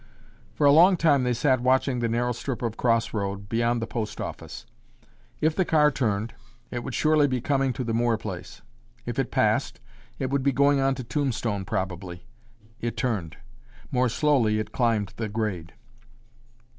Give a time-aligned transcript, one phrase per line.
[0.55, 3.85] For a long time they sat watching the narrow strip of cross road beyond the
[3.85, 4.65] post office.
[5.41, 6.33] If the car turned,
[6.71, 8.63] it would surely be coming to the Moore place.
[9.05, 9.79] If it passed,
[10.17, 12.25] it would be going on to Tombstone probably.
[12.79, 13.37] It turned.
[13.91, 15.73] More slowly it climbed the grade.